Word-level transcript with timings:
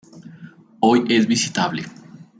Hoy 0.79 1.05
es 1.09 1.27
visitable. 1.27 1.83